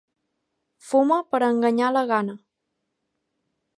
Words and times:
Fuma 0.91 1.19
per 1.35 1.41
enganyar 1.49 1.91
la 1.99 2.05
gana. 2.13 2.37